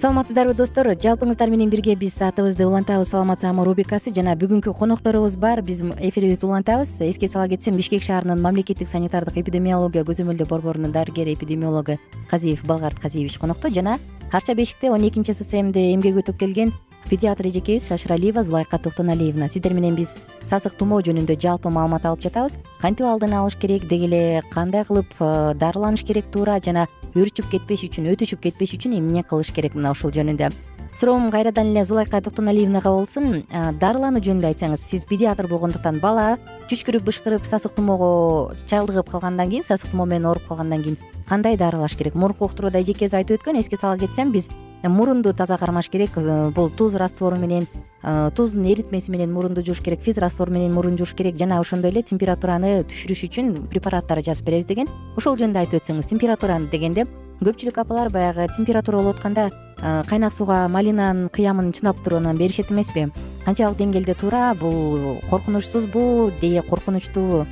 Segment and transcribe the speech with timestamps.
[0.00, 0.88] саламатсыздарбы достор?
[0.96, 5.60] Жалпыңыздар менен бирге биз саатыбызды улантабыз саламат саама рубрикасы жана бүгүнкү конокторубуз бар.
[5.60, 6.94] Биз эфирибизди улантабыз.
[7.04, 11.98] Эске сала кетсем бишкек шаарынын мамлекеттик санитардык эпидемиология көзөмөлдөө борборунун дарыгери эпидемиологу
[12.30, 13.68] казиев балгарт казиевич конокто.
[13.68, 13.98] Жана
[14.32, 16.72] арча бешикте он экинчи ссмде эмгек өтүп келген
[17.10, 19.48] педиатр эжекебиз шашыралиева зулайка токтоналиевна.
[19.50, 20.14] Сиздер менен биз
[20.46, 22.54] сасык тумоо жөнүндө жалпы маалымат алып жатабыз.
[22.78, 26.86] Кантип алдын алыш керек деги эле кандай кылып э, дарыланыш керек туура жана
[27.18, 30.52] өөрчүп кетпеш үчүн өтүшүп кетпеш үчүн эмне кылыш керек мына ушул жөнүндө?
[30.94, 33.42] Суроом кайрадан эле зулайка токтоналиевнага болсун.
[33.50, 36.36] Э, дарылануу жөнүндө айтсаңыз сиз педиатр болгондуктан бала
[36.70, 41.94] чүчкүрүп бышкырып сасык тумоого чалдыгып калгандан кийин сасык тумоо менен ооруп калгандан кийин кандай дарылаш
[41.94, 42.14] керек.
[42.14, 44.48] Мурунку уктурууда эжекебиз айтып өткөн эске сала кетсем биз
[44.82, 46.10] мурунду таза кармаш керек.
[46.16, 47.68] Э, бул туз раствору менен
[48.02, 51.38] э, туздун эритмеси менен мурунду жууш керек физ раствор менен мурун жууш керек.
[51.38, 54.90] Жана ошондой эле температураны түшүрүш үчүн препараттар жазып беребиз деген.
[55.16, 57.06] Ошол жөнүндө айтып өтсөңүз температураны дегенде
[57.40, 62.72] көпчүлүк апалар баягы температура болуп атканда э, кайнак сууга малинанын кыямын чылап туруп анан беришет
[62.72, 63.06] эмеспи.
[63.46, 67.46] Канчалык деңгээлде туура бул коркунучсузбу же коркунучтуубу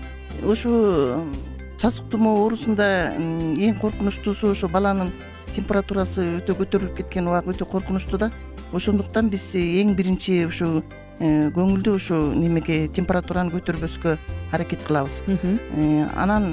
[0.44, 1.24] ушу
[1.78, 5.12] сасык тумоо оорусунда эң коркунучтуусу ошо баланын
[5.54, 8.30] температурасы өтө көтөрүлүп кеткен убагы өтө коркунучтуу да.
[8.74, 10.82] Ошондуктан биз эң биринчи ушу
[11.20, 14.16] э, көңүлдү ушу немеге температураны көтөрбөскө
[14.52, 15.22] аракет кылабыз.
[15.28, 16.50] Э, анан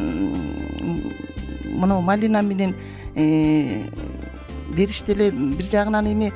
[1.74, 2.76] мына малина менен
[3.16, 3.82] э,
[4.78, 6.32] бериште эле бир жагынан эми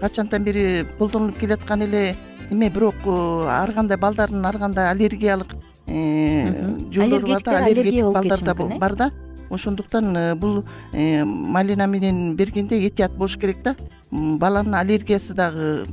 [0.00, 2.14] качантан бери колдонулуп келаткан эле
[2.50, 5.56] эме бирок ар кандай балдардын ар кандай аллергиялык
[5.86, 8.78] жолдору бар да аллергетик балдар да э?
[8.78, 9.10] бар да.
[9.50, 13.76] Ошондуктан э, бул э, малина менен бергенде этият болуш керек да.
[14.10, 15.84] Баланын аллергиясы дагы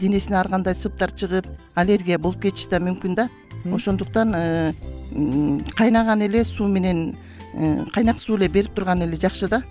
[0.00, 3.28] денесине ар кандай сыптар чыгып аллергия болуп кетиши да мүмкүн да.
[3.72, 4.34] Ошондуктан
[5.76, 7.33] кайнаган эле суу менен Э,
[7.92, 9.62] кайнак суу эле берип турган эле жакшы да.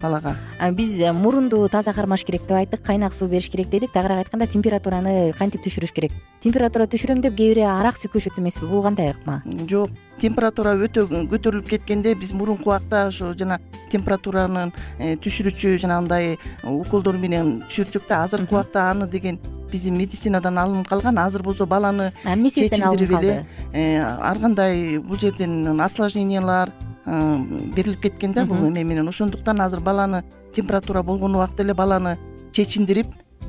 [0.00, 0.36] Балага.
[0.72, 3.92] Биз э, мурунду таза кармаш керек деп айттык кайнак суу бериш керек дедик.
[3.92, 6.12] Тагыраак айтканда температураны кантип түшүрүш керек?
[6.40, 11.68] Температура түшүрөм деп кээ бири арак сүкөшөт эмеспи бул кандай ыкма жок температура өтө көтөрүлүп
[11.68, 13.60] кеткенде биз мурунку убакта ошо жана
[13.92, 18.24] температураны э, түшүрүүчү жанагындай уколдор менен түшүрчүк да.
[18.24, 23.44] Азыркы убакта аны деген биздин медицинадан алынып калган азыр болсо баланы эмне себептен алынып калды.
[23.72, 26.72] ар кандай бул жерден осложнениялар
[27.06, 29.08] берилип кеткен да бул эме менен.
[29.08, 30.24] Ошондуктан азыр баланы
[30.54, 32.18] температура болгон убакта эле баланы
[32.52, 33.06] чечиндирип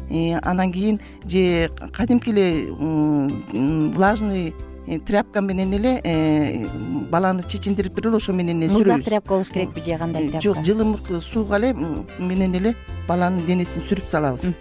[0.10, 2.72] э, анан кийин же кадимки эле
[3.94, 4.54] влажный
[4.88, 6.68] э, тряпка менен эле э,
[7.10, 8.88] баланы чечиндирип туруп ошо менен эле сүрөбүз.
[8.88, 10.42] муздак тряпка болуш керекпи же кандай тряпка?
[10.42, 11.76] жок жылымык сууга эле
[12.20, 12.76] менен эле
[13.08, 14.52] баланын денесин сүрүп салабыз.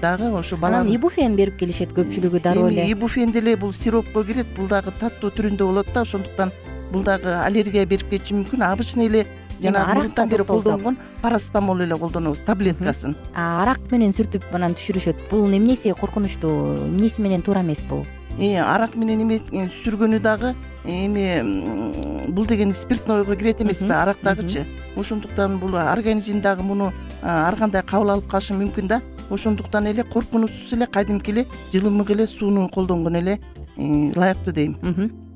[0.00, 2.90] Дагы ошо бала анан ибуфен берип келишет көпчүлүгү дароо эле.
[2.90, 6.00] ибуфен деле бул сиропко кирет бул дагы таттуу түрүндө болот да.
[6.02, 6.50] Ошондуктан
[6.92, 8.62] бул дагы аллергия берип кетиши мүмкүн.
[8.68, 9.26] Обычный эле
[9.60, 13.16] жанагы мурунтан бери колдонгон парацетамол эле колдонобуз таблеткасын.
[13.34, 15.28] Арак менен сүртүп анан түшүрүшөт.
[15.30, 16.76] Бул эмнеси коркунучтуу?
[16.88, 18.04] Эмнеси менен туура эмес бул?
[18.38, 19.40] Арак менен эме
[19.82, 20.54] сүргөнү дагы
[20.84, 24.66] эми бул деген спиртнойго кирет эмеспи арак дагычы.
[24.96, 26.92] Ошондуктан бул организм дагы муну
[27.22, 29.00] ар кандай кабыл алып калышы мүмкүн да.
[29.30, 33.38] Ошондуктан эле коркунучсуз эле кадимки эле жылымык эле сууну колдонгон эле
[33.76, 34.76] ылайыктуу дейм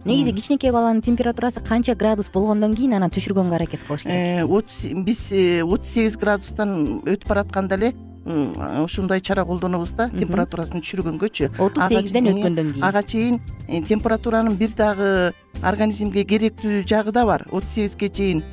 [0.07, 4.15] негизи кичинекей баланын температурасы канча градус болгондон кийин анан түшүргөнгө аракет кылыш керек.
[4.15, 7.95] Э, биз э, отуз сегиз градустан өтүп баратканда эле
[8.83, 11.51] ушундай чара колдонобуз да температурасын түшүргөнгөчү.
[11.59, 12.85] Отуз сегизден өткөндөн кийин.
[12.85, 15.33] ага чейин э, температуранын бир дагы
[15.63, 17.47] организмге керектүү жагы да бар.
[17.51, 18.45] Отуз сегизге чейин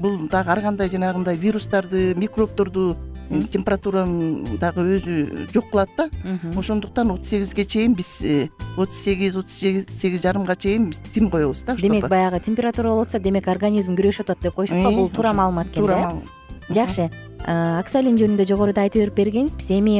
[0.00, 2.96] бул дагы ар кандай жанагындай вирустарды микробдорду
[3.28, 6.08] температуранын дагы өзү жок кылат да
[6.56, 11.62] ошондуктан отуз сегизге чейин биз э, отуз сегиз отуз сегиз жарымга чейин биз тим коебуз
[11.64, 15.72] да демек баягы температура болуп атса демек организм күрөшүп атат деп коюшупа бул туура маалымат
[15.72, 16.74] экен да э?
[16.74, 17.10] жакшы
[17.46, 19.96] оксалин жөнүндө жогоруда айтып бергенсизбиз эми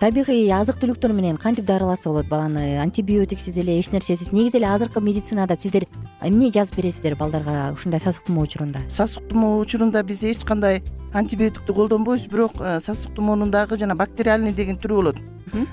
[0.00, 2.78] табигый азык түлүктөр менен кантип дарыласа болот баланы?
[2.80, 5.86] Антибиотиксиз эле эч нерсесиз негизи эле азыркы медицинада сиздер
[6.22, 8.80] эмне жазып бересиздер балдарга ушундай сасык тумоо учурунда?
[8.88, 14.52] Сасык тумоо учурунда биз эч кандай антибиотиктти колдонбойбуз бирок э, сасык тумоонун дагы жана бактериальный
[14.52, 15.16] деген түрү болот.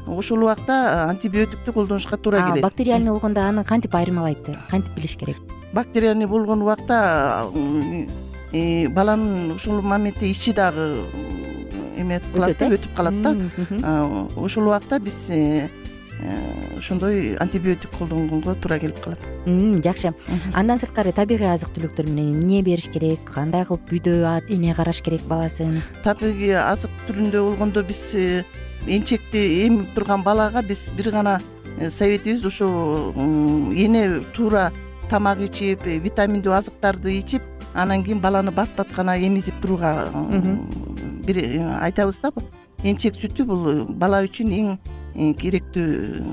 [0.08, 2.64] Ошол убакта э, антибиотиктти колдонушка туура келет.
[2.64, 5.38] бактериальный болгондо аны кантип айырмалайт кантип билиш керек?
[5.74, 7.46] Бактериальный болгон убакта
[8.90, 11.06] баланын ошол моментте ичи дагы
[11.98, 13.36] эметип калат да өтүп калат да.
[14.38, 15.32] Ошол убакта биз
[16.26, 19.20] Э, ошондой антибиотик колдонгонго туура келип калат.
[19.84, 20.14] Жакшы.
[20.54, 23.26] Андан сырткары табигый азык түлүктөр менен эмне бериш керек?
[23.28, 24.14] Кандай кылып үйдө
[24.48, 25.82] эне караш керек баласын?
[26.04, 28.46] Табигый азык түрүндө болгондо биз э,
[28.88, 31.42] эмчекти эмип турган балага биз бир гана
[31.80, 32.70] э, советибиз ошо
[33.76, 34.72] эне туура
[35.10, 40.10] тамак ичип витаминдүү азыктарды ичип анан кийин баланы бат бат гана эмизип турууга
[41.26, 41.38] бир
[41.82, 42.32] айтабыз да
[42.84, 44.78] эмчек сүтү бул бала үчүн эң
[45.14, 46.24] Э, керектүү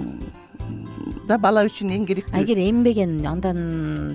[1.29, 2.41] да бала үчүн эң керектүү.
[2.41, 3.59] Эгер эмбеген андан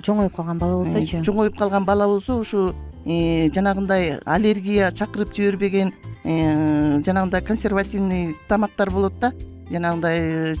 [0.04, 2.72] чоңоюп калган бала болсочу э, чоңоюп калган бала болсо ушу
[3.06, 5.94] э, жанагындай аллергия чакырып жибербеген
[6.26, 9.32] жанагындай консервативный тамактар болот да.
[9.70, 10.56] Жанагындай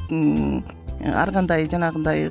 [1.04, 2.30] ар кандай жанагындай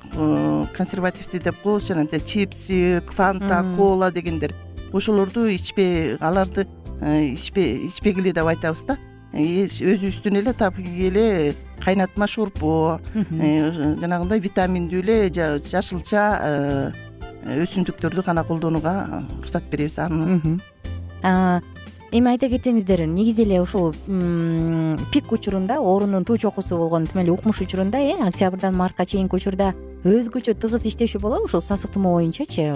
[0.76, 4.56] консервативдүү деп коебуз жанагынтип чипсы фанта кола дегендер.
[4.94, 6.68] Ошолорду ичпе аларды
[7.02, 8.98] ичпегиле деп айтабыз да.
[9.36, 16.92] Өзүбүздүн эле табигый эле кайнатма шорпо э, жанагындай витаминдүү эле жашылча э,
[17.66, 20.62] өсүмдүктөрдү гана колдонууга уруксат беребиз аны
[22.12, 23.94] эми айта кетсеңиздер негизи эле ушул
[25.12, 29.74] пик учурунда оорунун туу чокусу болгон тим эле укмуш учурунда э октябрдан мартка чейинки учурда
[30.04, 32.76] өзгөчө тыгыз иштешүү болобу ушул сасык тумоо боюнчачы.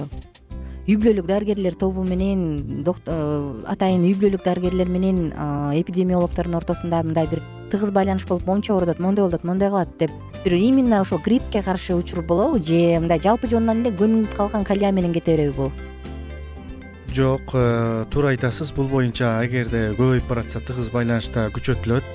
[0.90, 5.30] Үй бүлөлүк дарыгерлер тобу менен э, атайын үй бүлөлүк дарыгерлер менен
[5.78, 10.12] эпидемиологдордун ортосунда мындай бир тыгыз байланыш болуп моунча оорутат моундай болот моундай кылат деп
[10.44, 14.92] бир именно ошол гриппке каршы учур болобу же мындай жалпы жонунан эле көнүгүп калган калиа
[14.92, 15.72] менен кете береби бул
[17.16, 22.06] жок э, туура айтасыз бул боюнча эгерде көбөйүп баратса тыгыз байланышта күчөтүлөт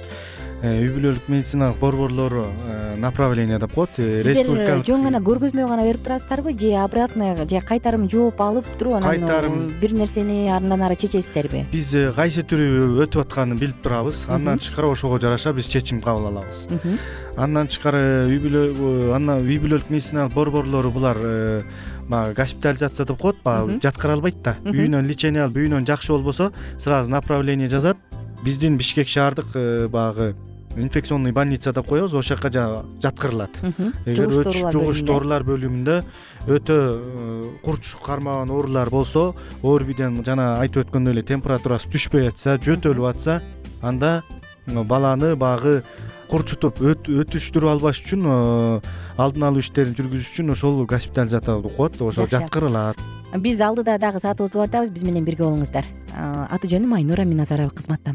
[0.64, 3.90] үй бүлөлүк медициналык борборлору э, направление деп коет.
[3.98, 6.54] Э, сиздер жөн гана көргөзмө гана берип турасыздарбы?
[6.58, 11.66] Же обратно же кайтарым жооп алып туруп анан кайтарым бир нерсени андан ары чечесиздерби?
[11.72, 14.24] Биз кайсы түрү өтүп атканын билип турабыз.
[14.28, 16.66] Андан тышкары ошого жараша биз чечим кабыл алабыз.
[17.36, 21.20] Андан тышкары үй бүлө андан үй бүлөлүк медициналык борборлору булар
[22.08, 24.56] баягы госпитализация деп коет баягы жаткыра албайт да.
[24.64, 27.96] Үйүнөн лечение алып үйүнөн жакшы болбосо сразу направление жазат.
[28.44, 29.56] Биздин бишкек шаардык
[29.88, 30.34] баягы
[30.76, 32.50] инфекционный больница деп коебуз ошол жака
[33.02, 33.50] жаткырылат.
[34.06, 34.30] Эгер
[34.72, 35.96] жугуш оорулар бөлүмүндө
[36.48, 43.08] өтө э, курч кармаган оорулар болсо орбиден жана айтып өткөндөй эле температурасы түшпөй атса жөтөлүп
[43.10, 43.40] атса
[43.82, 44.22] анда
[44.66, 45.82] баланы баягы
[46.28, 52.30] курчутуп өтүштүрүп албаш үчүн э, алдын алуу иштерин жүргүзүш үчүн ошол госпитализация деп коет ошол
[52.30, 53.00] жаткырылат.
[53.34, 55.88] Биз алдыда дагы саатыбызды улантабыз биз менен бирге болуңуздар.
[56.14, 58.14] Аты жөнүм айнура миназарова кызматта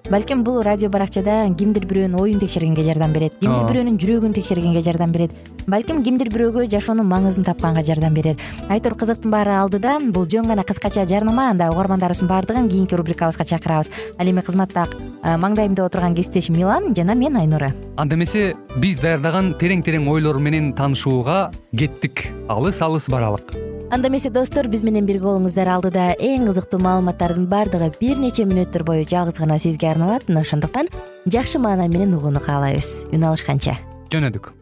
[0.09, 5.11] балким бул радио баракчада кимдир бирөөнүн оюн текшергенге жардам берет кимдир бирөөнүн жүрөгүн текшергенге жардам
[5.11, 5.31] берет.
[5.67, 8.39] Балким кимдир бирөөгө жашоонун маңызын тапканга жардам берет.
[8.69, 13.91] Айтор кызыктын баары алдыда бул жөн гана кыскача жарнама анда угармандарыбыздын баардыгын кийинки рубрикабызга чакырабыз.
[14.17, 14.87] Ал эми кызматта
[15.23, 17.71] маңдайымда отурган кесиптешим милан жана мен айнура.
[17.97, 22.27] Анда эмесе биз даярдаган терең терең ойлор менен таанышууга кеттик.
[22.49, 23.53] Алыс алыс баралык.
[23.91, 25.67] Анда эмесе достор биз менен бирге болуңуздар.
[25.67, 30.89] Алдыда эң кызыктуу маалыматтардын баардыгы бир нече мүнөттөр бою жалгыз гана сизге арналат мына ошондуктан
[31.25, 33.11] жакшы маанай менен угууну каалайбыз.
[33.11, 33.77] Үн алышканча.
[34.11, 34.53] Жөнөдүк.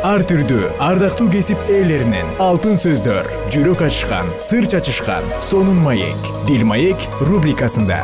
[0.00, 7.04] Ар түрдүү ардактуу кесип ээлеринен алтын сөздөр жүрөк ачышкан сыр чачышкан сонун маек дил маек
[7.20, 8.00] рубрикасында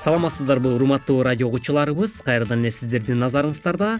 [0.00, 2.22] саламатсыздарбы урматтуу радио угуучуларыбыз.
[2.24, 3.98] Кайрадан эле сиздердин назарыңыздарда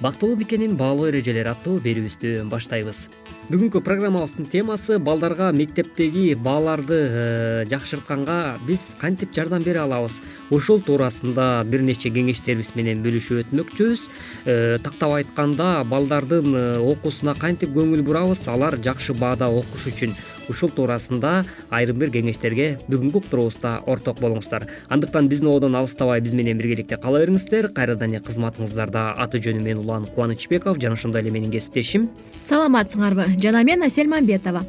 [0.00, 3.04] бактылуу никенин баалоо эрежелери аттуу берүүбүздү баштайбыз.
[3.48, 10.18] Бүгүнкү программабыздын темасы балдарга мектептеги бааларды э, жакшыртканга биз кантип жардам бере алабыз?
[10.50, 14.02] Ушул туурасында бир нече кеңештерибиз менен бөлүшүп өтмөкчүбүз.
[14.44, 18.42] Э, тактап айтканда балдардын э, окуусуна кантип көңүл бурабыз?
[18.50, 20.18] Алар жакшы баада окуш үчүн
[20.48, 24.66] ушул туурасында айрым бир кеңештерге бүгүнкү уктуруубузда орток болуңуздар.
[24.88, 27.70] Андыктан биздин ободон алыстабай биз менен биргеликте кала бериңиздер.
[27.74, 32.08] Кайрадан эле кызматыңыздарда аты жөнүм мен улан кубанычбеков жана ошондой эле менин кесиптешим.
[32.48, 34.64] Саламатсыңарбы жана мен асель мамбетова.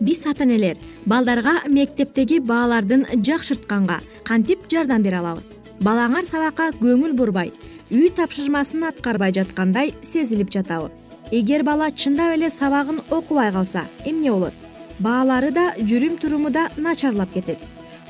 [0.00, 5.54] Биз ата энелер балдарга мектептеги баалардын жакшыртканга кантип жардам бере алабыз?
[5.80, 7.52] Балаңар сабакка көңүл бурбай
[7.90, 10.90] үй тапшырмасын аткарбай жаткандай сезилип жатабы.
[11.30, 14.54] Эгер бала чындап эле сабагын окубай калса эмне болот
[14.98, 17.58] баалары да жүрүм туруму да начарлап кетет.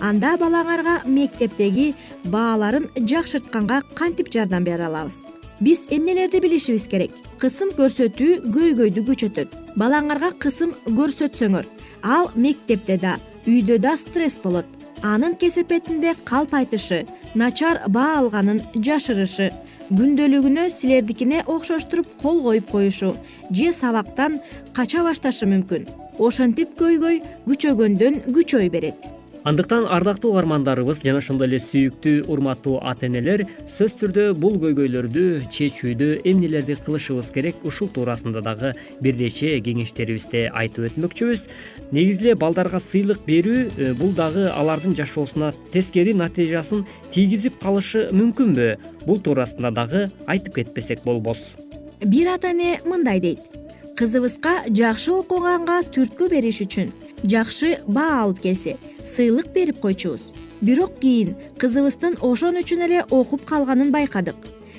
[0.00, 5.26] Анда балаңарга мектептеги бааларын жакшыртканга кантип жардам бере алабыз?
[5.60, 7.12] Биз эмнелерди билишибиз керек?
[7.38, 9.54] Кысым көрсөтүү көйгөйдү күчөтөт.
[9.78, 11.68] Балаңарга кысым көрсөтсөңөр.
[12.02, 14.66] Ал мектепте да үйдө да стресс болот.
[15.02, 19.50] Анын кесепетинде калп айтышы начар баа алганын жашырышы
[19.90, 23.16] күндөлүгүнө силердикине окшоштуруп кол коюп коюшу
[23.50, 24.40] же сабактан
[24.72, 29.12] кача башташы мүмкүн ошентип көйгөй күчөгөндөн күчөй берет.
[29.42, 36.10] Андыктан ардактуу угармандарыбыз жана ошондой эле сүйүктүү урматтуу ата энелер сөзсүз түрдө бул көйгөйлөрдү чечүүдө
[36.30, 38.70] эмнелерди кылышыбыз керек ушул туурасында дагы
[39.02, 41.42] бир нече кеңештерибизди айтып өтмөкчүбүз.
[41.90, 48.68] Негизи эле балдарга сыйлык берүү э, бул дагы алардын жашоосуна тескери натыйжасын тийгизип калышы мүмкүнбү.
[49.08, 51.56] Бул туурасында дагы айтып кетпесек болбос.
[51.98, 53.61] Бир ата эне мындай дейт
[53.98, 56.92] кызыбызга жакшы окуганга түрткү бериш үчүн.
[57.28, 60.32] Жакшы баа алып келсе сыйлык берип койчубуз.
[60.60, 64.36] Бирок кийин кызыбыздын ошон үчүн эле окуп калганын байкадык.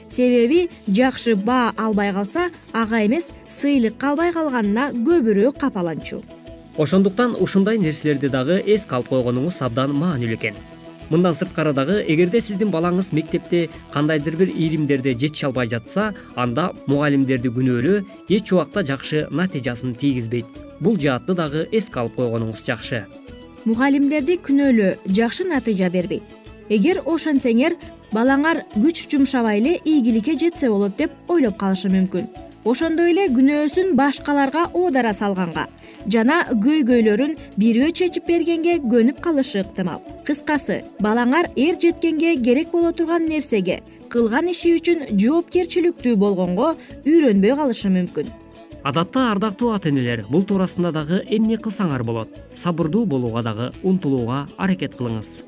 [0.10, 6.24] Себеби жакшы баа албай калса ага эмес сыйлык албай калганына көбүрөөк капаланчу.
[6.78, 10.56] Ошондуктан ушундай нерселерди дагы эске алып койгонуңуз абдан маанилүү экен
[11.14, 17.52] мындан сырткары дагы эгерде сиздин балаңыз мектепте кандайдыр бир ийримдерде жетише албай жатса анда мугалимдерди
[17.54, 18.00] күнөөлөө
[18.34, 20.48] эч убакта жакшы натыйжасын тийгизбейт.
[20.80, 23.04] Бул жаатты дагы эске алып койгонуңуз жакшы.
[23.66, 26.24] Мугалимдерди күнөөлөө жакшы натыйжа бербейт.
[26.70, 27.78] Эгер ошентсеңер
[28.12, 32.26] балаңар күч жумшабай эле ийгиликке жетсе болот деп ойлоп калышы мүмкүн
[32.66, 35.66] ошондой эле күнөөсүн башкаларга оодара салганга
[36.14, 43.28] жана көйгөйлөрүн бирөө чечип бергенге көнүп калышы ыктымал кыскасы балаңар эр жеткенге керек боло турган
[43.28, 43.82] нерсеге
[44.14, 48.30] кылган иши үчүн жоопкерчиликтүү болгонго үйрөнбөй калышы мүмкүн.
[48.86, 52.30] Адатта ардактуу ата энелер бул туурасында дагы эмне кылсаңар болот?
[52.54, 55.42] Сабырдуу болууга дагы умтулууга аракет кылыңыз.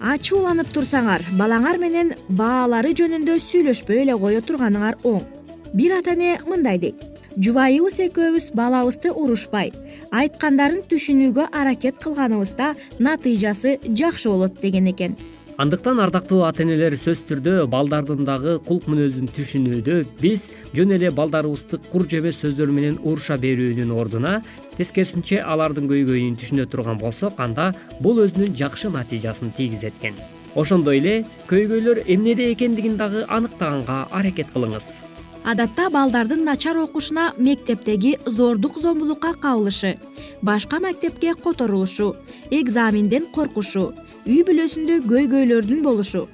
[0.00, 5.22] Ачууланып турсаңар балаңар менен баалары жөнүндө сүйлөшпөй эле кое турганыңар оң
[5.72, 7.02] бир ата эне мындай дейт.
[7.38, 9.72] Жубайыбыз экөөбүз балабызды урушпай.
[10.10, 15.14] Айткандарын түшүнүүгө аракет кылганыбызда натыйжасы жакшы болот деген экен
[15.60, 21.76] андыктан ардактуу ата энелер сөзсүз түрдө балдардын дагы кулк мүнөзүн түшүнүүдө биз жөн эле балдарыбызды
[21.92, 24.38] кур жебе сөздөр менен уруша берүүнүн ордуна
[24.78, 30.16] тескерисинче алардын көйгөйүн түшүнө турган болсок анда бул өзүнүн жакшы натыйжасын тийгизет экен
[30.54, 31.14] ошондой эле
[31.52, 35.09] көйгөйлөр эмнеде экендигин дагы аныктаганга аракет кылыңыз
[35.44, 39.96] адатта балдардын начар окушуна мектептеги зордук зомбулукка кабылышы
[40.42, 42.14] башка мектепке которулушу
[42.50, 43.92] экзаменден коркушу
[44.26, 46.26] үй бүлөсүндө көйгөйлөрдүн болушу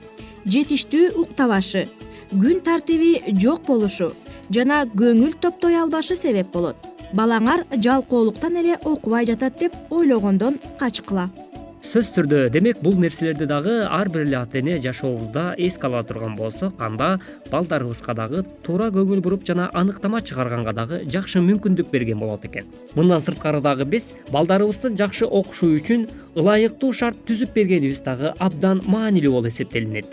[0.46, 1.86] жетиштүү уктабашы
[2.32, 4.12] күн тартиби жок болушу
[4.50, 6.76] жана көңүл топтой албашы себеп болот.
[7.14, 11.28] Балаңар жалкоолуктан эле окубай жатат деп ойлогондон качкыла
[11.86, 16.34] сөзсүз түрдө демек бул нерселерди дагы ар бир эле ата эне жашообузда эске ала турган
[16.34, 17.20] болсок анда
[17.52, 22.66] балдарыбызга дагы туура көңүл буруп жана аныктама чыгарганга дагы жакшы мүмкүндүк берген болот экен.
[22.96, 29.38] Мындан сырткары дагы биз балдарыбыздын жакшы окушу үчүн ылайыктуу шарт түзүп бергенибиз дагы абдан маанилүү
[29.38, 30.10] болуп эсептелинет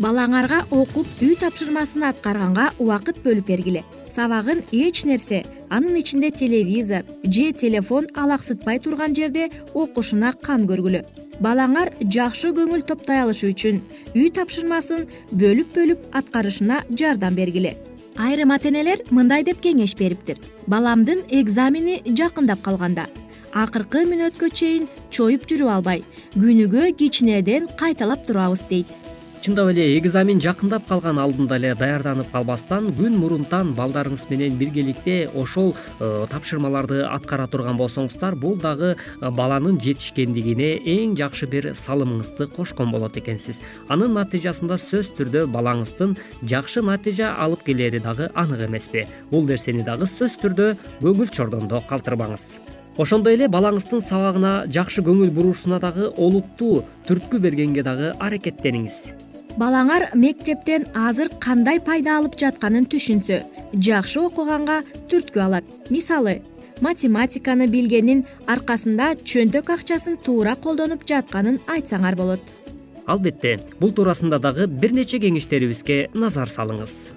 [0.00, 3.82] балаңарга окуп үй тапшырмасын аткарганга убакыт бөлүп бергиле.
[4.08, 11.04] Сабагын эч нерсе анын ичинде телевизор же телефон алаксытпай турган жерде окушуна кам көргүлө.
[11.40, 13.80] Балаңар жакшы көңүл топтой алышы үчүн
[14.16, 17.76] үй тапшырмасын бөлүп бөлүп аткарышына жардам бергиле.
[18.16, 20.40] Айрым ата энелер мындай деп кеңеш бериптир.
[20.66, 23.06] Баламдын экзамени жакындап калганда
[23.52, 26.04] акыркы мүнөткө чейин чоюп жүрүп албай
[26.36, 28.92] күнүгө кичинеден кайталап турабыз дейт
[29.40, 35.70] чындап эле экзамен жакындап калган алдында эле даярданып калбастан күн мурунтан балдарыңыз менен биргеликте ошол
[35.72, 42.92] э, тапшырмаларды аткара турган болсоңуздар бул дагы э, баланын жетишкендигине эң жакшы бир салымыңызды кошкон
[42.92, 43.62] болот экенсиз.
[43.88, 49.06] Анын натыйжасында сөзсүз түрдө балаңыздын жакшы натыйжа алып келери дагы анык эмеспи.
[49.30, 50.68] Бул нерсени дагы сөзсүз түрдө
[51.00, 52.60] көңүл чордондо калтырбаңыз.
[53.00, 60.86] Ошондой эле балаңыздын сабагына жакшы көңүл буруусуна дагы олуттуу түрткү бергенге дагы аракеттениңиз балаңар мектептен
[60.94, 63.40] азыр кандай пайда алып жатканын түшүнсө
[63.74, 65.64] жакшы окуганга түрткү алат.
[65.90, 66.40] Мисалы
[66.80, 72.40] математиканы билгенин аркасында чөнтөк акчасын туура колдонуп жатканын айтсаңар болот.
[73.06, 77.10] Албетте бул туурасында дагы бир нече кеңештерибизге назар салыңыз.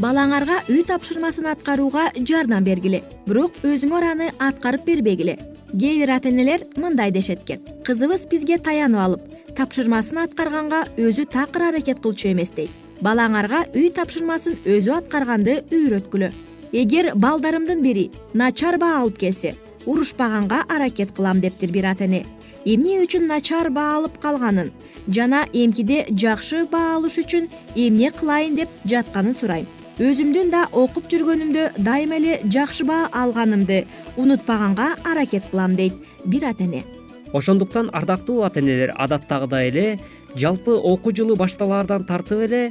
[0.00, 5.36] Балаңарга үй тапшырмасын аткарууга жардам бергиле бирок өзүңөр аны аткарып бербегиле
[5.72, 9.22] кээ бир ата энелер мындай дешет экен кызыбыз бизге таянып алып
[9.56, 12.70] тапшырмасын аткарганга өзү такыр аракет кылчу эмес дейт.
[13.00, 16.30] Балаңарга үй тапшырмасын өзү аткарганды үйрөткүлө.
[16.72, 19.54] Эгер балдарымдын бири начар баа алып келсе
[19.86, 22.24] урушпаганга аракет кылам дептир бир ата эне
[22.64, 24.70] эмне үчүн начар баа алып калганын
[25.08, 29.66] жана эмкиде жакшы баа алыш үчүн эмне кылайын деп жатканын сурайм
[29.98, 33.82] өзүмдүн да окуп жүргөнүмдө дайыма эле жакшы баа алганымды
[34.16, 36.84] унутпаганга аракет кылам дейт бир ата эне
[37.32, 39.98] ошондуктан ардактуу ата энелер адаттагыдай эле
[40.36, 42.62] жалпы окуу жылы башталаардан тартып эле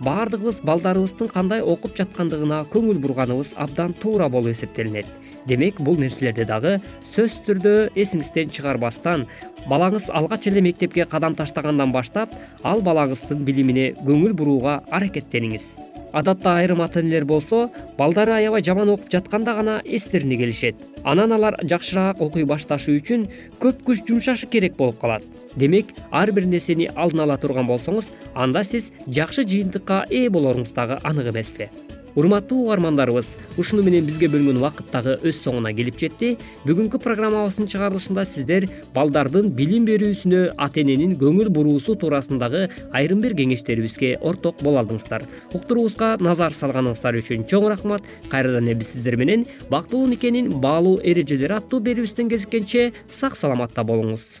[0.00, 5.06] баардыгыбыз балдарыбыздын кандай окуп жаткандыгына көңүл бурганыбыз абдан туура болуп эсептелинет
[5.46, 9.26] демек бул нерселерди дагы сөзсүз түрдө эсиңизден чыгарбастан
[9.70, 15.74] балаңыз алгач эле мектепке кадам таштагандан баштап ал балаңыздын билимине көңүл бурууга аракеттениңиз.
[16.16, 17.66] Адатта айрым ата энелер болсо
[17.98, 20.76] балдары аябай жаман окуп жатканда гана эстерине келишет.
[21.04, 23.26] Анан алар жакшыраак окуй башташы үчүн
[23.60, 25.24] көп күч жумшашы керек болуп калат.
[25.56, 31.00] Демек ар бир нерсени алдын ала турган болсоңуз анда сиз жакшы жыйынтыкка ээ болоруңуз дагы
[31.02, 31.70] анык эмеспи
[32.16, 36.32] урматтуу угармандарыбыз ушуну менен бизге бөлгөн убакыт дагы өз соңуна келип жетти.
[36.66, 44.16] Бүгүнкү программабыздын чыгарылышында сиздер балдардын билим берүүсүнө ата эненин көңүл буруусу туурасындагы айрым бир кеңештерибизге
[44.20, 48.02] орток боло алдыңыздар уктуруубузга назар салганыңыздар үчүн чоң рахмат.
[48.32, 54.40] Кайрадан биз сиздер менен бактылуу никенин баалуу эрежелери аттуу берүүбүздөн кезишкенче сак саламатта болуңуз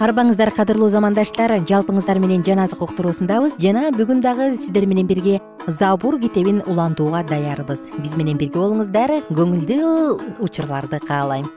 [0.00, 6.16] арбаңыздар кадырлуу замандаштар жалпыңыздар менен жан азык уктуруусундабыз жана бүгүн дагы сиздер менен бирге забур
[6.22, 7.82] китебин улантууга даярбыз.
[8.00, 11.50] Биз менен бирге болуңуздар көңүлдүү учурларды каалайм.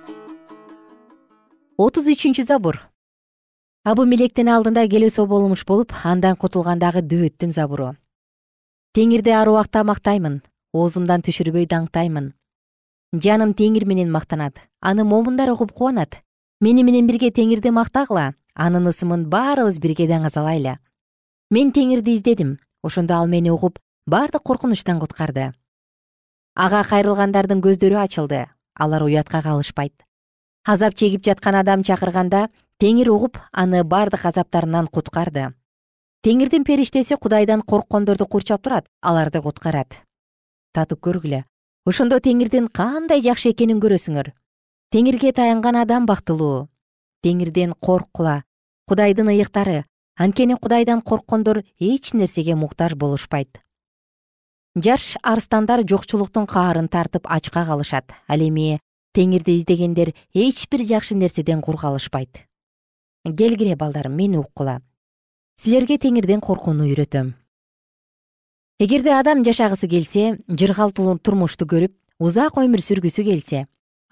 [1.78, 2.82] Отуз үчүнчү забур.
[3.88, 7.94] Абу мелектин алдында келесо болмуш болуп андан кутулгандагы дөөттүн забуру.
[8.92, 10.42] Теңирди ар убакта мактаймын
[10.74, 12.34] оозумдан түшүрбөй даңктаймын.
[13.16, 16.20] Жаным теңир менен мактанат аны момундар угуп кубанат
[16.64, 20.78] мени менен бирге теңирди мактагыла анын ысымын баарыбыз бирге даңазалайлы
[21.52, 22.54] мен теңирди издедим
[22.88, 25.52] ошондо ал мени угуп бардык коркунучтан куткарды.
[26.56, 28.46] Ага кайрылгандардын көздөрү ачылды
[28.80, 30.06] алар уятка калышпайт.
[30.64, 32.48] Азап чегип жаткан адам чакырганда
[32.80, 35.50] теңир угуп аны бардык азаптарынан куткарды.
[36.24, 40.00] Теңирдин периштеси кудайдан корккондорду курчап турат аларды куткарат.
[40.72, 41.44] Татып көргүлө
[41.86, 44.32] ошондо теңирдин кандай жакшы экенин көрөсүңөр
[44.94, 46.70] теңирге таянган адам бактылуу.
[47.26, 48.44] Теңирден корккула
[48.86, 49.86] кудайдын ыйыктары.
[50.16, 53.58] Анткени кудайдан корккондор эч нерсеге муктаж болушпайт.
[54.76, 58.14] Жаш арстандар жокчулуктун каарын тартып ачка калышат.
[58.28, 58.80] Ал эми
[59.16, 62.46] теңирди издегендер эч бир жакшы нерседен кур калышпайт
[63.32, 64.82] келгиле балдарым мени уккула.
[65.58, 67.34] Силерге теңирден коркууну үйрөтөм.
[68.80, 73.68] Эгерде адам жашагысы келсе жыргал турмушту көрүп узак өмүр сүргүсү келсе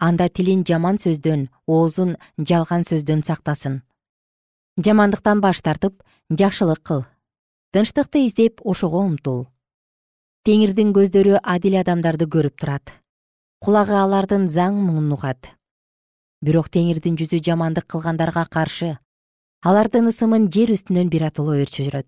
[0.08, 3.82] анда тилин жаман сөздөн оозун жалган сөздөн сактасын.
[4.82, 7.06] Жамандыктан баш тартып жакшылык кыл.
[7.72, 9.48] Тынчтыкты издеп ошого умтул.
[10.44, 12.92] Теңирдин көздөрү адил адамдарды көрүп турат.
[13.62, 15.54] Кулагы алардын заң муңун угат
[16.42, 18.96] бирок теңирдин жүзү жамандык кылгандарга каршы
[19.62, 22.08] алардын ысымын жер үстүнөн биротоло өрчүрөт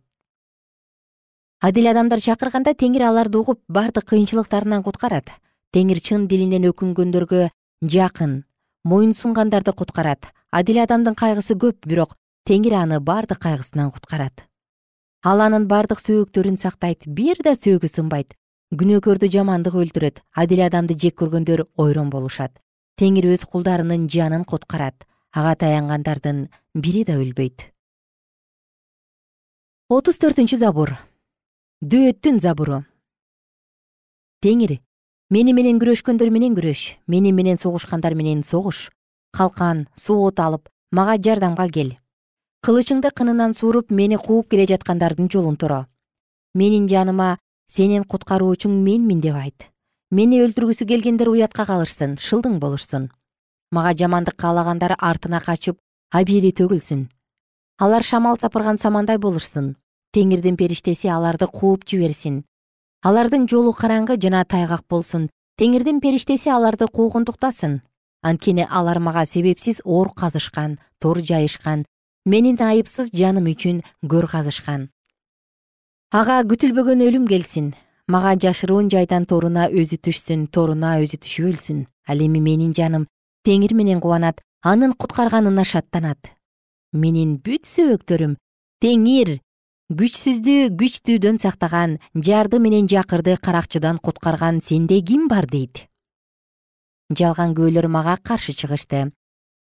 [1.61, 5.29] адил адамдар чакырганда теңир аларды угуп бардык кыйынчылыктарынан куткарат.
[5.73, 7.45] Теңир чын дилинен өкүнгөндөргө
[7.83, 8.43] жакын
[8.83, 10.31] моюн сунгандарды куткарат.
[10.51, 12.15] Адил адамдын кайгысы көп бирок
[12.47, 14.45] теңир аны бардык кайгысынан куткарат.
[15.23, 18.35] Ал анын бардык сөөктөрүн сактайт бир да сөөгү сынбайт.
[18.73, 22.59] Күнөөкөрдү жамандык өлтүрөт адил адамды жек көргөндөр ойрон болушат.
[22.99, 27.69] Теңир өз кулдарынын жанын куткарат ага таянгандардын бири да өлбөйт.
[29.89, 30.95] Отуз төртүнчү забур.
[31.81, 32.83] Дөөттүн забуру.
[34.43, 34.79] Теңир
[35.33, 38.91] мени менен күрөшкөндөр менен күрөш мени менен согушкандар менен согуш.
[39.33, 41.95] Калкан суу от алып мага жардамга кел.
[42.61, 45.87] Кылычыңды кынынан сууруп мени кууп келе жаткандардын жолун торо
[46.53, 49.65] менин жаныма сенин куткаруучуң менмин деп айт.
[50.11, 53.09] Мени өлтүргүсү келгендер уятка калышсын шылдың болушсун.
[53.71, 55.79] Мага жамандык каалагандар артына качып
[56.11, 57.07] абийири төгүлсүн.
[57.81, 59.77] Алар шамал сапырган самандай болушсун.
[60.13, 62.43] Теңирдин периштеси аларды кууп жиберсин
[63.03, 65.27] алардын жолу караңгы жана тайгак болсун.
[65.59, 67.81] Теңирдин периштеси аларды куугунтуктасын.
[68.23, 71.83] Анткени алар мага себепсиз оор казышкан тор жайышкан
[72.25, 74.87] менин айыпсыз жаным үчүн көр казышкан.
[76.11, 77.73] Ага күтүлбөгөн өлүм келсин.
[78.07, 83.07] Мага жашыруун жайдан торуна өзү түшсүн торуна өзү түшүп өлсүн ал эми менин жаным
[83.43, 86.31] теңир менен кубанат анын куткарганына шаттанат.
[86.93, 88.37] Менин бүт сөөктөрүм
[88.79, 89.39] теңир
[89.99, 95.85] күчсүздү күчтүүдөн сактаган жарды менен жакырды каракчыдан куткарган сенде ким бар дейт?
[97.13, 99.11] Жалган күбөлөр мага каршы чыгышты.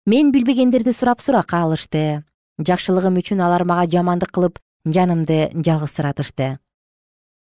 [0.07, 2.25] Мен билбегендерди сурап суракка алышты.
[2.59, 6.59] Жакшылыгым үчүн алар мага жамандык кылып жанымды жалгызсыратышты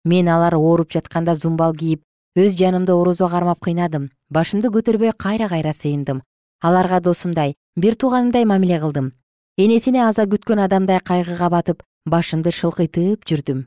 [0.04, 2.02] мен алар ооруп жатканда зумбал кийип
[2.36, 4.10] өз жанымды орозо кармап кыйнадым.
[4.30, 6.22] Башымды көтөрбөй кайра кайра сыйындым.
[6.62, 9.12] Аларга досумдай бир тууганымдай мамиле кылдым.
[9.58, 13.66] Энесине аза күткөн адамдай кайгыга батып башымды шылкыйтып жүрдүм.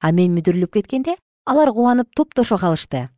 [0.00, 1.16] А мен мүдүрүлүп кеткенде
[1.46, 3.08] алар кубанып топтошо калышты.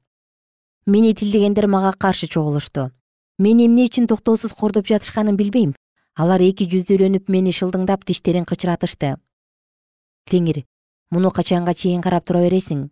[0.87, 2.91] Мени тилдегендер мага каршы чогулушту.
[3.39, 5.75] Мени эмне үчүн токтоосуз кордоп жатышканын билбейм.
[6.17, 9.17] Алар эки жүздүүлөнүп мени шылдыңдап тиштерин кычыратышты.
[10.31, 10.65] Теңир
[11.11, 12.89] муну качанга чейин карап тура бересиң?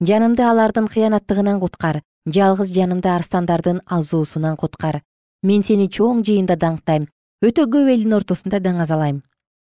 [0.00, 5.02] Жанымды алардын кыянаттыгынан куткар жалгыз жанымды арстандардын азуусунан куткар.
[5.42, 7.08] Мен сени чоң жыйында даңктайм
[7.44, 9.22] өтө көп элдин ортосунда даңазалайм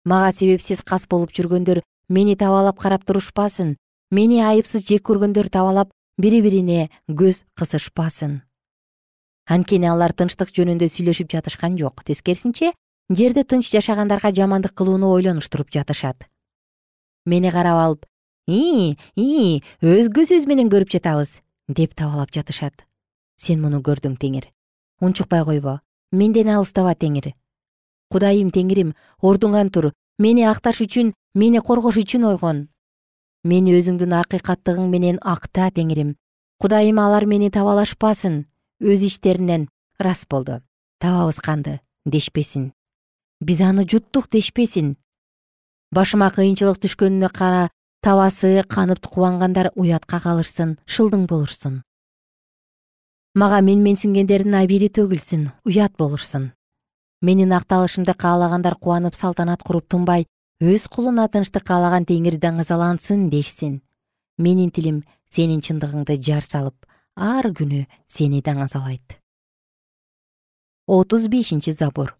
[0.09, 3.77] мага себепсиз кас болуп жүргөндөр мени табалап карап турушпасын
[4.11, 8.41] мени айыпсыз жек көргөндөр табалап бири бирине көз кысышпасын.
[9.49, 12.73] Анткени алар тынчтык жөнүндө сүйлөшүп жатышкан жок тескерисинче
[13.21, 16.25] жерде тынч жашагандарга жамандык кылууну ойлонуштуруп жатышат.
[17.27, 18.07] Мени карап алып
[18.49, 21.35] ии ии өзгө сөз менен көрүп жатабыз
[21.69, 22.87] деп табалап жатышат.
[23.37, 24.49] Сен муну көрдүң теңир.
[25.01, 25.81] Унчукпай койбо.
[26.13, 27.35] Менден алыстаба теңир
[28.13, 29.93] кудайым теңирим ордуңан тур.
[30.19, 32.67] Мени акташ үчүн мени коргош үчүн ойгон.
[33.45, 36.17] Мени өзүңдүн акыйкаттыгың менен акта теңирим.
[36.59, 38.47] Кудайым алар мени табалашпасын.
[38.83, 39.69] Өз ичтеринен
[39.99, 40.61] рас болду.
[40.99, 42.73] Табабыз канды дешпесин.
[43.41, 44.97] Биз аны жуттук дешпесин.
[45.95, 47.69] Башыма кыйынчылык түшкөнүнө кара
[48.03, 51.83] табасы канып кубангандар уятка калышсын шылдың болушсун.
[53.35, 56.53] Мага менменсингендердин абири төгүлсүн уят болушсун
[57.21, 60.27] менин акталышымды каалагандар кубанып салтанат куруп тынбай
[60.61, 63.81] өз кулуна тынчтык каалаган теңир даңазалансын дешсин.
[64.39, 69.19] Менин тилим сенин чындыгыңды жар салып ар күнү сени даңазалайт
[70.89, 72.15] отуз бешинчи забур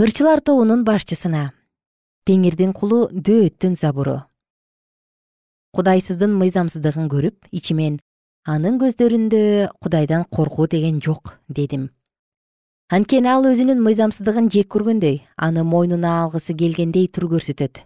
[0.00, 1.52] ырчылар тобунун башчысына.
[2.26, 4.16] Теңирдин кулу дөөттүн забуру
[5.76, 8.00] кудайсыздын мыйзамсыздыгын көрүп ичимен
[8.48, 9.42] анын көздөрүндө
[9.78, 11.90] кудайдан коркуу деген жок дедим
[12.86, 17.82] анткени ал өзүнүн мыйзамсыздыгын жек көргөндөй аны мойнуна алгысы келгендей тур көрсөтөт.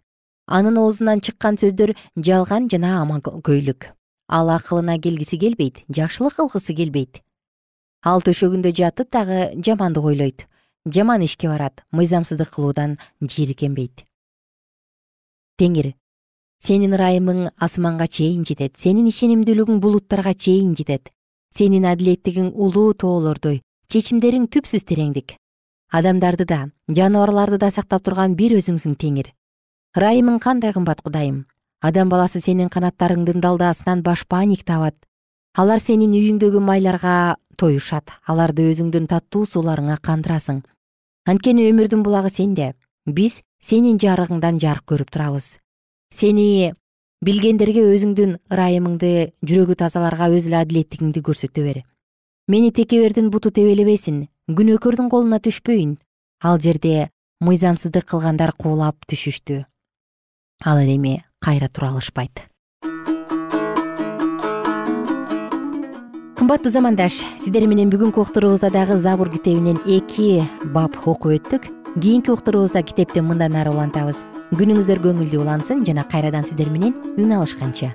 [0.47, 3.87] Анын оозунан чыккан сөздөр жалган жана аманкөйлүк
[4.29, 7.23] ал акылына келгиси келбейт жакшылык кылгысы келбейт.
[8.05, 10.47] Ал төшөгүндө жатып дагы жамандык ойлойт.
[10.85, 14.05] Жаман ишке барат мыйзамсыздык кылуудан жийиркенбейт
[15.61, 15.95] теңир
[16.65, 21.09] сенин ырайымың асманга чейин жетет сенин ишенимдүүлүгүң булуттарга чейин жетет.
[21.53, 23.61] Сенин адилеттигиң улуу тоолордой
[23.91, 25.35] чечимдериң түпсүз тереңдик.
[25.91, 26.61] Адамдарды да
[26.95, 29.33] жаныбарларды да сактап турган бир өзүңсүң теңир.
[29.99, 31.49] Ырайымың кандай кымбат кудайым?
[31.83, 34.95] Адам баласы сенин канаттарыңдын далдаасынан башпаник табат.
[35.59, 38.15] Алар сенин үйүңдөгү майларга тоюшат.
[38.31, 40.63] Аларды өзүңдүн таттуу сууларыңа кандырасың.
[41.27, 42.75] Анткени өмүрдүн булагы сенде.
[43.07, 45.57] Биз сенин жарыгыңдан жарык көрүп турабыз.
[46.15, 46.75] Сени
[47.27, 51.83] билгендерге өзүңдүн ырайымыңды жүрөгү тазаларга өз эле адилеттигиңди көрсөтө бер
[52.51, 55.93] мени текебердин буту тебелебесин күнөөкөрдүн колуна түшпөйүн.
[56.43, 57.11] Ал жерде
[57.47, 59.61] мыйзамсыздык кылгандар куулап түшүштү.
[60.67, 62.43] Ал эми кайра тура алышпайт.
[66.41, 70.43] Кымбаттуу замандаш сиздер менен бүгүнкү уктуруубузда дагы забур китебинен эки
[70.75, 71.71] бап окуп өттүк.
[72.03, 74.25] Кийинки уктуруубузда китепти мындан ары улантабыз.
[74.59, 77.95] Күнүңүздөр көңүлдүү улансын жана кайрадан сиздер менен үн алышканча